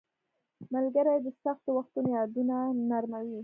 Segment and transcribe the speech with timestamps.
[0.73, 2.55] •ملګري د سختو وختونو یادونه
[2.89, 3.37] نرموي.